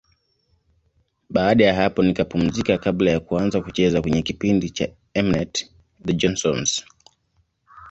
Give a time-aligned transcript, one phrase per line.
[1.29, 5.69] Baada ya hapo nikapumzika kabla ya kuanza kucheza kwenye kipindi cha M-net,
[6.05, 6.85] The Johnsons.